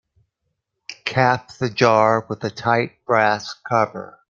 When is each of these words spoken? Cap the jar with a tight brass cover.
Cap 1.05 1.49
the 1.59 1.69
jar 1.69 2.25
with 2.27 2.43
a 2.43 2.49
tight 2.49 3.05
brass 3.05 3.53
cover. 3.69 4.19